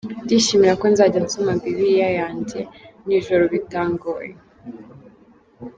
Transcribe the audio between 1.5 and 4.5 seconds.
bibiliya yanjye nijoro bitangoye.